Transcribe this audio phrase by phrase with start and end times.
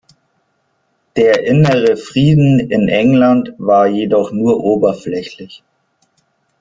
[1.15, 5.61] Der innere Frieden in England war jedoch nur oberflächlich.